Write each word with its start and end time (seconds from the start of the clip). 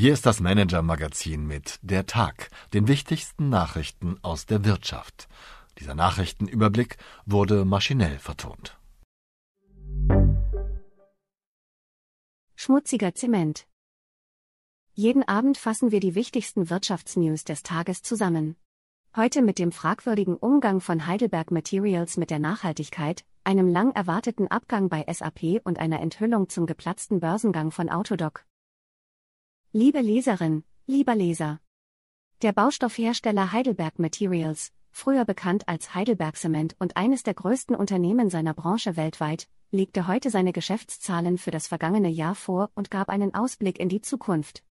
Hier 0.00 0.12
ist 0.12 0.26
das 0.26 0.38
Manager-Magazin 0.38 1.44
mit 1.44 1.80
Der 1.82 2.06
Tag, 2.06 2.50
den 2.72 2.86
wichtigsten 2.86 3.48
Nachrichten 3.48 4.16
aus 4.22 4.46
der 4.46 4.64
Wirtschaft. 4.64 5.26
Dieser 5.80 5.96
Nachrichtenüberblick 5.96 6.98
wurde 7.26 7.64
maschinell 7.64 8.20
vertont. 8.20 8.78
Schmutziger 12.54 13.12
Zement. 13.16 13.66
Jeden 14.92 15.26
Abend 15.26 15.58
fassen 15.58 15.90
wir 15.90 15.98
die 15.98 16.14
wichtigsten 16.14 16.70
Wirtschaftsnews 16.70 17.42
des 17.42 17.64
Tages 17.64 18.00
zusammen. 18.02 18.54
Heute 19.16 19.42
mit 19.42 19.58
dem 19.58 19.72
fragwürdigen 19.72 20.36
Umgang 20.36 20.80
von 20.80 21.08
Heidelberg 21.08 21.50
Materials 21.50 22.16
mit 22.16 22.30
der 22.30 22.38
Nachhaltigkeit, 22.38 23.24
einem 23.42 23.66
lang 23.66 23.90
erwarteten 23.96 24.46
Abgang 24.46 24.90
bei 24.90 25.04
SAP 25.12 25.60
und 25.64 25.80
einer 25.80 25.98
Enthüllung 25.98 26.48
zum 26.48 26.66
geplatzten 26.66 27.18
Börsengang 27.18 27.72
von 27.72 27.88
Autodoc. 27.88 28.44
Liebe 29.74 30.00
Leserin, 30.00 30.64
lieber 30.86 31.14
Leser. 31.14 31.60
Der 32.40 32.52
Baustoffhersteller 32.52 33.52
Heidelberg 33.52 33.98
Materials, 33.98 34.72
früher 34.90 35.26
bekannt 35.26 35.68
als 35.68 35.94
Heidelberg 35.94 36.38
Cement 36.38 36.74
und 36.78 36.96
eines 36.96 37.22
der 37.22 37.34
größten 37.34 37.76
Unternehmen 37.76 38.30
seiner 38.30 38.54
Branche 38.54 38.96
weltweit, 38.96 39.46
legte 39.70 40.06
heute 40.06 40.30
seine 40.30 40.54
Geschäftszahlen 40.54 41.36
für 41.36 41.50
das 41.50 41.66
vergangene 41.68 42.08
Jahr 42.08 42.34
vor 42.34 42.70
und 42.76 42.90
gab 42.90 43.10
einen 43.10 43.34
Ausblick 43.34 43.78
in 43.78 43.90
die 43.90 44.00
Zukunft. 44.00 44.64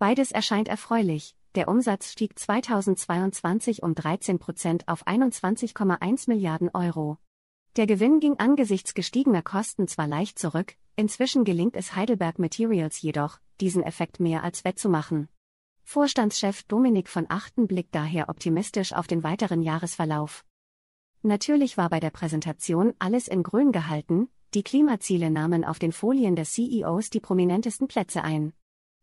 Beides 0.00 0.32
erscheint 0.32 0.66
erfreulich. 0.66 1.36
Der 1.54 1.68
Umsatz 1.68 2.10
stieg 2.10 2.36
2022 2.36 3.84
um 3.84 3.94
13 3.94 4.40
Prozent 4.40 4.88
auf 4.88 5.06
21,1 5.06 6.28
Milliarden 6.28 6.70
Euro. 6.74 7.18
Der 7.76 7.86
Gewinn 7.86 8.18
ging 8.18 8.36
angesichts 8.38 8.94
gestiegener 8.94 9.42
Kosten 9.42 9.86
zwar 9.86 10.08
leicht 10.08 10.38
zurück, 10.38 10.74
inzwischen 10.96 11.44
gelingt 11.44 11.76
es 11.76 11.94
Heidelberg 11.94 12.40
Materials 12.40 13.00
jedoch, 13.00 13.38
diesen 13.60 13.84
Effekt 13.84 14.18
mehr 14.18 14.42
als 14.42 14.64
wettzumachen. 14.64 15.28
Vorstandschef 15.84 16.64
Dominik 16.64 17.08
von 17.08 17.26
Achten 17.28 17.68
blickt 17.68 17.94
daher 17.94 18.28
optimistisch 18.28 18.92
auf 18.92 19.06
den 19.06 19.22
weiteren 19.22 19.62
Jahresverlauf. 19.62 20.44
Natürlich 21.22 21.76
war 21.76 21.90
bei 21.90 22.00
der 22.00 22.10
Präsentation 22.10 22.94
alles 22.98 23.28
in 23.28 23.42
grün 23.42 23.72
gehalten, 23.72 24.28
die 24.54 24.64
Klimaziele 24.64 25.30
nahmen 25.30 25.64
auf 25.64 25.78
den 25.78 25.92
Folien 25.92 26.34
des 26.34 26.52
CEOs 26.52 27.10
die 27.10 27.20
prominentesten 27.20 27.86
Plätze 27.86 28.24
ein. 28.24 28.52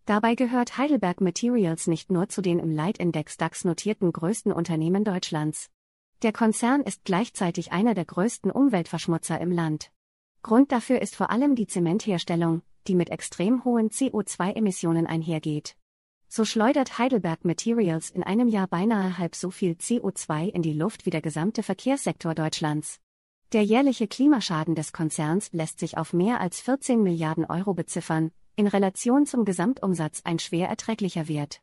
Dabei 0.06 0.36
gehört 0.36 0.78
Heidelberg 0.78 1.22
Materials 1.22 1.88
nicht 1.88 2.12
nur 2.12 2.28
zu 2.28 2.42
den 2.42 2.60
im 2.60 2.72
Leitindex 2.72 3.38
DAX 3.38 3.64
notierten 3.64 4.12
größten 4.12 4.52
Unternehmen 4.52 5.04
Deutschlands. 5.04 5.70
Der 6.24 6.34
Konzern 6.34 6.82
ist 6.82 7.06
gleichzeitig 7.06 7.72
einer 7.72 7.94
der 7.94 8.06
größten 8.06 8.50
Umweltverschmutzer 8.50 9.40
im 9.40 9.52
Land. 9.52 9.92
Grund 10.42 10.72
dafür 10.72 11.00
ist 11.00 11.16
vor 11.16 11.30
allem 11.30 11.56
die 11.56 11.68
Zementherstellung, 11.68 12.64
die 12.88 12.96
mit 12.96 13.12
extrem 13.12 13.64
hohen 13.64 13.92
CO2-Emissionen 13.92 15.06
einhergeht. 15.06 15.76
So 16.28 16.44
schleudert 16.44 16.98
Heidelberg 16.98 17.46
Materials 17.46 18.10
in 18.10 18.24
einem 18.24 18.48
Jahr 18.48 18.68
beinahe 18.68 19.20
halb 19.20 19.36
so 19.36 19.52
viel 19.52 19.74
CO2 19.74 20.50
in 20.50 20.64
die 20.64 20.74
Luft 20.74 21.06
wie 21.06 21.12
der 21.12 21.22
gesamte 21.22 21.62
Verkehrssektor 21.62 22.34
Deutschlands. 22.34 23.00
Der 23.54 23.64
jährliche 23.64 24.08
Klimaschaden 24.08 24.74
des 24.74 24.94
Konzerns 24.94 25.54
lässt 25.54 25.80
sich 25.80 25.98
auf 25.98 26.14
mehr 26.14 26.42
als 26.42 26.60
14 26.62 27.02
Milliarden 27.02 27.46
Euro 27.46 27.76
beziffern, 27.76 28.32
in 28.56 28.66
Relation 28.66 29.28
zum 29.28 29.46
Gesamtumsatz 29.46 30.22
ein 30.24 30.40
schwer 30.40 30.68
erträglicher 30.68 31.28
Wert. 31.28 31.62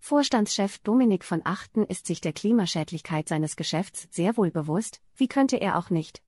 Vorstandschef 0.00 0.78
Dominik 0.78 1.24
von 1.24 1.42
Achten 1.44 1.84
ist 1.84 2.06
sich 2.06 2.20
der 2.20 2.32
Klimaschädlichkeit 2.32 3.28
seines 3.28 3.56
Geschäfts 3.56 4.08
sehr 4.10 4.36
wohl 4.36 4.50
bewusst, 4.50 5.02
wie 5.16 5.28
könnte 5.28 5.56
er 5.56 5.76
auch 5.76 5.90
nicht. 5.90 6.22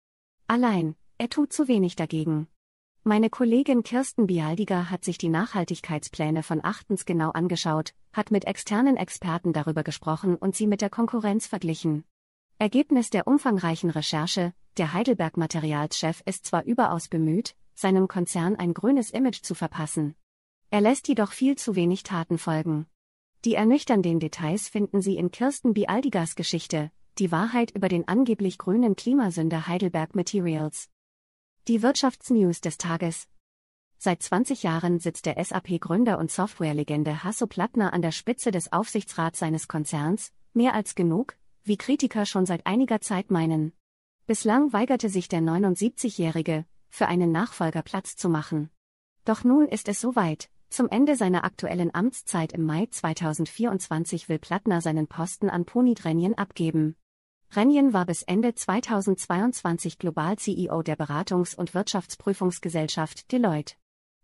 Allein, 0.47 0.97
er 1.19 1.31
tut 1.31 1.53
zu 1.53 1.69
wenig 1.69 1.97
dagegen. 1.97 2.49
Meine 3.03 3.31
Kollegin 3.31 3.83
Kirsten 3.83 4.27
Bialdiger 4.27 4.91
hat 4.91 5.05
sich 5.05 5.17
die 5.17 5.31
Nachhaltigkeitspläne 5.31 6.43
von 6.43 6.63
Achtens 6.63 7.07
genau 7.07 7.31
angeschaut, 7.31 7.95
hat 8.13 8.31
mit 8.31 8.45
externen 8.45 8.99
Experten 8.99 9.55
darüber 9.55 9.83
gesprochen 9.83 10.37
und 10.37 10.55
sie 10.55 10.67
mit 10.67 10.83
der 10.83 10.91
Konkurrenz 10.91 11.47
verglichen. 11.47 12.05
Ergebnis 12.59 13.09
der 13.09 13.27
umfangreichen 13.27 13.89
Recherche, 13.89 14.53
der 14.77 14.93
Heidelberg 14.93 15.39
Materialschef 15.39 16.23
ist 16.27 16.45
zwar 16.45 16.65
überaus 16.65 17.09
bemüht, 17.09 17.55
seinem 17.75 18.07
Konzern 18.07 18.57
ein 18.57 18.75
grünes 18.75 19.11
Image 19.11 19.41
zu 19.43 19.55
verpassen. 19.55 20.15
Er 20.69 20.83
lässt 20.83 21.09
jedoch 21.09 21.33
viel 21.33 21.57
zu 21.57 21.77
wenig 21.77 22.03
Taten 22.03 22.37
folgen. 22.37 22.87
Die 23.47 23.55
ernüchternden 23.55 24.21
Details 24.21 24.69
finden 24.69 25.01
Sie 25.01 25.17
in 25.17 25.31
Kirsten 25.31 25.73
Bialdigers 25.73 26.35
Geschichte, 26.35 26.91
die 27.19 27.33
Wahrheit 27.33 27.71
über 27.71 27.89
den 27.89 28.07
angeblich 28.07 28.59
grünen 28.59 28.97
Klimasünder 28.97 29.67
Heidelberg 29.67 30.15
Materials. 30.15 30.91
Die 31.67 31.81
Wirtschaftsnews 31.81 32.61
des 32.61 32.77
Tages. 32.77 33.29
Seit 33.97 34.23
20 34.23 34.63
Jahren 34.63 34.99
sitzt 34.99 35.25
der 35.25 35.43
SAP-Gründer 35.43 36.19
und 36.19 36.31
Softwarelegende 36.31 37.25
Hasso 37.25 37.47
Plattner 37.47 37.95
an 37.95 38.03
der 38.03 38.13
Spitze 38.13 38.51
des 38.51 38.75
Aufsichtsrats 38.75 39.39
seines 39.39 39.69
Konzerns, 39.69 40.35
mehr 40.53 40.75
als 40.75 40.95
genug, 40.95 41.35
wie 41.65 41.79
Kritiker 41.79 42.27
schon 42.27 42.45
seit 42.45 42.67
einiger 42.67 43.01
Zeit 43.01 43.31
meinen. 43.31 43.73
Bislang 44.27 44.75
weigerte 44.75 45.09
sich 45.09 45.29
der 45.29 45.41
79-Jährige, 45.41 46.67
für 46.91 47.07
einen 47.07 47.33
Nachfolger 47.33 47.81
Platz 47.81 48.17
zu 48.17 48.29
machen. 48.29 48.69
Doch 49.25 49.45
nun 49.45 49.67
ist 49.67 49.89
es 49.89 49.99
soweit, 49.99 50.51
zum 50.71 50.89
Ende 50.89 51.17
seiner 51.17 51.45
aktuellen 51.45 51.93
Amtszeit 51.93 52.53
im 52.53 52.65
Mai 52.65 52.87
2024 52.91 54.29
will 54.29 54.39
Plattner 54.39 54.81
seinen 54.81 55.09
Posten 55.09 55.51
an 55.51 55.65
Punit 55.65 56.05
Renjen 56.05 56.39
abgeben. 56.39 56.97
Renjen 57.53 57.93
war 57.93 58.07
bis 58.07 58.23
Ende 58.23 58.55
2022 58.55 59.99
Global-CEO 59.99 60.83
der 60.83 60.97
Beratungs- 60.97 61.57
und 61.57 61.75
Wirtschaftsprüfungsgesellschaft 61.75 63.33
Deloitte. 63.33 63.75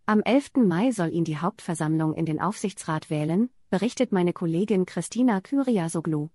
Am 0.06 0.22
11. 0.22 0.64
Mai 0.64 0.92
soll 0.92 1.12
ihn 1.12 1.24
die 1.24 1.38
Hauptversammlung 1.38 2.14
in 2.14 2.26
den 2.26 2.40
Aufsichtsrat 2.40 3.10
wählen, 3.10 3.50
berichtet 3.68 4.12
meine 4.12 4.32
Kollegin 4.32 4.86
Christina 4.86 5.40
Kyriasoglu. 5.40 6.28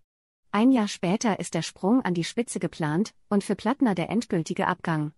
Ein 0.52 0.74
Jahr 0.74 0.90
später 0.90 1.40
ist 1.40 1.54
der 1.54 1.62
Sprung 1.62 2.02
an 2.02 2.14
die 2.14 2.26
Spitze 2.26 2.60
geplant 2.60 3.14
und 3.30 3.46
für 3.46 3.56
Plattner 3.56 3.96
der 3.96 4.10
endgültige 4.10 4.68
Abgang. 4.68 5.14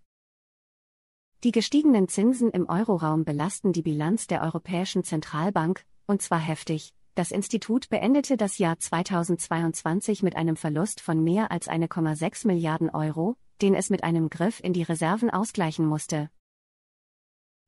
Die 1.44 1.52
gestiegenen 1.52 2.08
Zinsen 2.08 2.52
im 2.52 2.70
Euroraum 2.70 3.26
belasten 3.26 3.74
die 3.74 3.82
Bilanz 3.82 4.28
der 4.28 4.44
Europäischen 4.44 5.04
Zentralbank, 5.04 5.84
und 6.06 6.22
zwar 6.22 6.40
heftig. 6.40 6.94
Das 7.16 7.32
Institut 7.32 7.90
beendete 7.90 8.38
das 8.38 8.60
Jahr 8.60 8.80
2022 8.80 10.24
mit 10.24 10.38
einem 10.38 10.56
Verlust 10.56 11.02
von 11.02 11.22
mehr 11.22 11.52
als 11.52 11.68
1,6 11.68 12.48
Milliarden 12.48 12.90
Euro, 12.90 13.36
den 13.62 13.76
es 13.76 13.90
mit 13.90 14.06
einem 14.06 14.30
Griff 14.30 14.62
in 14.64 14.72
die 14.72 14.84
Reserven 14.84 15.30
ausgleichen 15.30 15.86
musste. 15.86 16.30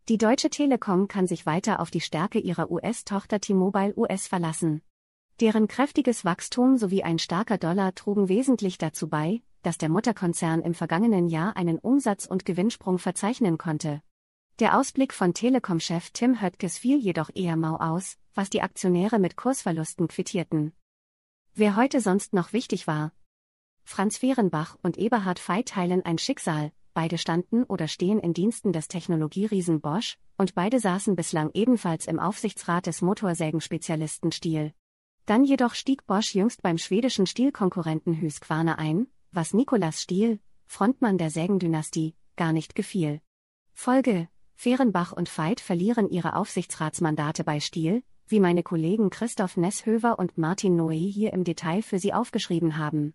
Die 0.08 0.18
Deutsche 0.18 0.50
Telekom 0.50 1.10
kann 1.10 1.28
sich 1.28 1.46
weiter 1.46 1.82
auf 1.82 1.92
die 1.92 2.00
Stärke 2.00 2.40
ihrer 2.40 2.72
US-Tochter 2.72 3.42
T-Mobile 3.42 3.94
US 3.98 4.26
verlassen. 4.26 4.84
Deren 5.42 5.68
kräftiges 5.68 6.24
Wachstum 6.24 6.78
sowie 6.78 7.04
ein 7.04 7.20
starker 7.20 7.58
Dollar 7.58 7.94
trugen 7.94 8.30
wesentlich 8.30 8.78
dazu 8.78 9.10
bei, 9.10 9.42
dass 9.66 9.80
der 9.80 9.90
Mutterkonzern 9.90 10.62
im 10.62 10.76
vergangenen 10.76 11.28
Jahr 11.28 11.58
einen 11.58 11.80
Umsatz- 11.80 12.28
und 12.28 12.46
Gewinnsprung 12.46 13.00
verzeichnen 13.00 13.58
konnte. 13.58 14.04
Der 14.60 14.78
Ausblick 14.78 15.12
von 15.12 15.34
Telekom-Chef 15.34 16.12
Tim 16.12 16.40
Höttges 16.40 16.78
fiel 16.78 17.00
jedoch 17.00 17.30
eher 17.34 17.56
mau 17.56 17.78
aus, 17.78 18.18
was 18.36 18.52
die 18.52 18.62
Aktionäre 18.62 19.18
mit 19.18 19.36
Kursverlusten 19.36 20.08
quittierten. 20.08 20.74
Wer 21.56 21.76
heute 21.76 22.00
sonst 22.00 22.34
noch 22.34 22.54
wichtig 22.54 22.86
war? 22.86 23.12
Franz 23.84 24.18
Fehrenbach 24.18 24.78
und 24.84 24.98
Eberhard 24.98 25.40
Fey 25.40 25.64
teilen 25.64 26.06
ein 26.06 26.20
Schicksal, 26.20 26.72
beide 26.94 27.18
standen 27.18 27.64
oder 27.64 27.88
stehen 27.88 28.20
in 28.20 28.34
Diensten 28.34 28.72
des 28.72 28.88
Technologieriesen 28.88 29.82
Bosch, 29.82 30.18
und 30.38 30.54
beide 30.54 30.80
saßen 30.80 31.16
bislang 31.16 31.50
ebenfalls 31.54 32.06
im 32.06 32.20
Aufsichtsrat 32.20 32.86
des 32.86 33.02
Motorsägenspezialisten 33.02 34.32
Stiel. 34.32 34.74
Dann 35.26 35.44
jedoch 35.44 35.74
stieg 35.74 36.06
Bosch 36.06 36.36
jüngst 36.36 36.62
beim 36.62 36.78
schwedischen 36.78 37.26
Stielkonkurrenten 37.26 38.22
Husqvarna 38.22 38.76
ein, 38.76 39.08
was 39.36 39.54
Nikolaus 39.54 40.02
Stiel, 40.02 40.40
Frontmann 40.66 41.18
der 41.18 41.30
Sägendynastie, 41.30 42.16
gar 42.36 42.54
nicht 42.54 42.76
gefiel. 42.76 43.22
Folge: 43.74 44.30
Fehrenbach 44.56 45.12
und 45.12 45.30
Veit 45.30 45.60
verlieren 45.60 46.10
ihre 46.10 46.36
Aufsichtsratsmandate 46.36 47.44
bei 47.44 47.60
Stiel, 47.60 48.04
wie 48.28 48.40
meine 48.40 48.64
Kollegen 48.64 49.10
Christoph 49.10 49.58
Nesshöver 49.58 50.18
und 50.18 50.38
Martin 50.38 50.76
Noe 50.76 50.94
hier 50.94 51.34
im 51.34 51.44
Detail 51.44 51.82
für 51.82 52.00
Sie 52.00 52.14
aufgeschrieben 52.14 52.78
haben. 52.78 53.14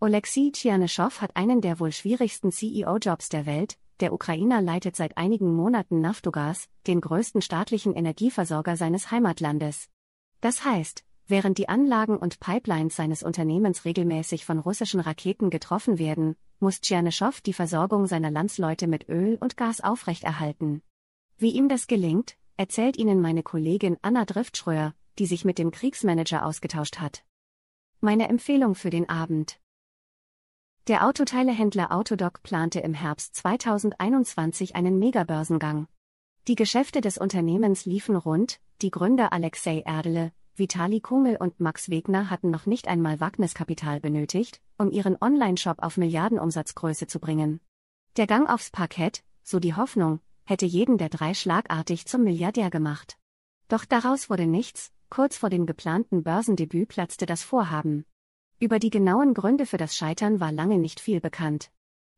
Oleksiy 0.00 0.52
Tschianeschow 0.52 1.20
hat 1.20 1.36
einen 1.36 1.60
der 1.60 1.78
wohl 1.78 1.92
schwierigsten 1.92 2.50
CEO-Jobs 2.50 3.28
der 3.28 3.46
Welt. 3.46 3.76
Der 4.00 4.12
Ukrainer 4.12 4.62
leitet 4.62 4.96
seit 4.96 5.16
einigen 5.16 5.54
Monaten 5.54 6.00
Naftogaz, 6.00 6.68
den 6.86 7.00
größten 7.00 7.42
staatlichen 7.42 7.94
Energieversorger 7.94 8.76
seines 8.76 9.10
Heimatlandes. 9.10 9.88
Das 10.40 10.64
heißt, 10.64 11.04
Während 11.32 11.56
die 11.56 11.70
Anlagen 11.70 12.18
und 12.18 12.40
Pipelines 12.40 12.94
seines 12.94 13.22
Unternehmens 13.22 13.86
regelmäßig 13.86 14.44
von 14.44 14.58
russischen 14.58 15.00
Raketen 15.00 15.48
getroffen 15.48 15.98
werden, 15.98 16.36
muss 16.60 16.82
Tschernischow 16.82 17.40
die 17.40 17.54
Versorgung 17.54 18.06
seiner 18.06 18.30
Landsleute 18.30 18.86
mit 18.86 19.08
Öl 19.08 19.38
und 19.40 19.56
Gas 19.56 19.80
aufrechterhalten. 19.80 20.82
Wie 21.38 21.52
ihm 21.52 21.70
das 21.70 21.86
gelingt, 21.86 22.36
erzählt 22.58 22.98
Ihnen 22.98 23.22
meine 23.22 23.42
Kollegin 23.42 23.96
Anna 24.02 24.26
Driftschröer, 24.26 24.92
die 25.18 25.24
sich 25.24 25.46
mit 25.46 25.56
dem 25.56 25.70
Kriegsmanager 25.70 26.44
ausgetauscht 26.44 26.98
hat. 26.98 27.24
Meine 28.02 28.28
Empfehlung 28.28 28.74
für 28.74 28.90
den 28.90 29.08
Abend. 29.08 29.58
Der 30.86 31.06
Autoteilehändler 31.06 31.92
Autodoc 31.92 32.42
plante 32.42 32.80
im 32.80 32.92
Herbst 32.92 33.36
2021 33.36 34.76
einen 34.76 34.98
Megabörsengang. 34.98 35.88
Die 36.46 36.56
Geschäfte 36.56 37.00
des 37.00 37.16
Unternehmens 37.16 37.86
liefen 37.86 38.16
rund, 38.16 38.60
die 38.82 38.90
Gründer 38.90 39.32
Alexei 39.32 39.78
Erdele, 39.78 40.32
Vitali 40.54 41.00
Kungel 41.00 41.36
und 41.36 41.60
Max 41.60 41.88
Wegner 41.88 42.28
hatten 42.28 42.50
noch 42.50 42.66
nicht 42.66 42.86
einmal 42.86 43.20
Wagniskapital 43.20 44.00
benötigt, 44.00 44.60
um 44.76 44.90
ihren 44.90 45.16
Online-Shop 45.18 45.78
auf 45.82 45.96
Milliardenumsatzgröße 45.96 47.06
zu 47.06 47.20
bringen. 47.20 47.60
Der 48.18 48.26
Gang 48.26 48.50
aufs 48.50 48.70
Parkett, 48.70 49.24
so 49.42 49.58
die 49.58 49.74
Hoffnung, 49.74 50.20
hätte 50.44 50.66
jeden 50.66 50.98
der 50.98 51.08
drei 51.08 51.32
schlagartig 51.32 52.06
zum 52.06 52.24
Milliardär 52.24 52.68
gemacht. 52.68 53.18
Doch 53.68 53.86
daraus 53.86 54.28
wurde 54.28 54.46
nichts, 54.46 54.92
kurz 55.08 55.38
vor 55.38 55.48
dem 55.48 55.64
geplanten 55.64 56.22
Börsendebüt 56.22 56.88
platzte 56.88 57.24
das 57.24 57.42
Vorhaben. 57.42 58.04
Über 58.58 58.78
die 58.78 58.90
genauen 58.90 59.32
Gründe 59.32 59.64
für 59.64 59.78
das 59.78 59.96
Scheitern 59.96 60.38
war 60.38 60.52
lange 60.52 60.78
nicht 60.78 61.00
viel 61.00 61.20
bekannt. 61.20 61.70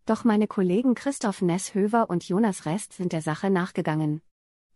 Doch 0.07 0.25
meine 0.25 0.49
Kollegen 0.49 0.97
Christoph 0.97 1.41
Nesshöver 1.41 2.11
und 2.11 2.29
Jonas 2.29 2.67
Rest 2.67 2.95
sind 2.95 3.13
der 3.13 3.23
Sache 3.23 3.49
nachgegangen. 3.49 4.21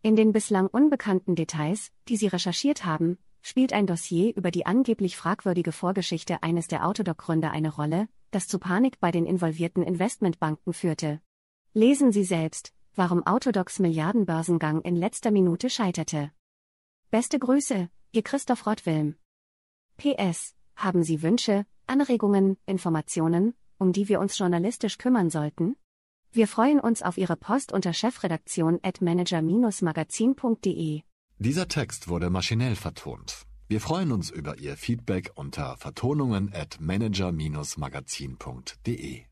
In 0.01 0.15
den 0.15 0.33
bislang 0.33 0.69
unbekannten 0.69 1.35
Details, 1.35 1.91
die 2.09 2.17
sie 2.17 2.29
recherchiert 2.29 2.85
haben, 2.85 3.19
spielt 3.43 3.73
ein 3.73 3.87
Dossier 3.87 4.37
über 4.37 4.51
die 4.51 4.67
angeblich 4.67 5.17
fragwürdige 5.17 5.73
Vorgeschichte 5.73 6.43
eines 6.43 6.69
der 6.69 6.87
Autodoc-Gründer 6.87 7.51
eine 7.51 7.75
Rolle, 7.75 8.09
das 8.31 8.49
zu 8.49 8.59
Panik 8.59 9.01
bei 9.01 9.11
den 9.11 9.27
involvierten 9.27 9.83
Investmentbanken 9.83 10.73
führte. 10.73 11.21
Lesen 11.73 12.13
Sie 12.13 12.25
selbst, 12.25 12.73
warum 12.95 13.27
Autodocs 13.27 13.79
Milliardenbörsengang 13.79 14.83
in 14.83 14.97
letzter 14.97 15.31
Minute 15.31 15.71
scheiterte. 15.71 16.33
Beste 17.11 17.39
Grüße, 17.39 17.89
Ihr 18.13 18.23
Christoph 18.23 18.67
Rottwilm. 18.67 19.17
PS, 19.97 20.55
haben 20.77 21.03
Sie 21.03 21.23
Wünsche, 21.23 21.65
Anregungen, 21.87 22.59
Informationen, 22.67 23.55
um 23.79 23.93
die 23.93 24.09
wir 24.09 24.21
uns 24.21 24.37
journalistisch 24.37 24.99
kümmern 24.99 25.31
sollten? 25.31 25.77
Wir 26.33 26.47
freuen 26.47 26.81
uns 26.81 27.03
auf 27.03 27.17
Ihre 27.17 27.37
Post 27.37 27.73
unter 27.73 27.95
chefredaktion 27.95 28.79
at 28.83 29.01
manager-magazin.de. 29.01 31.03
Dieser 31.41 31.69
Text 31.69 32.09
wurde 32.09 32.31
maschinell 32.31 32.75
vertont. 32.75 33.47
Wir 33.69 33.81
freuen 33.81 34.11
uns 34.11 34.29
über 34.29 34.59
Ihr 34.59 34.77
Feedback 34.77 35.31
unter 35.37 35.77
vertonungen 35.77 36.53
at 36.53 36.81
manager-magazin.de. 36.81 39.28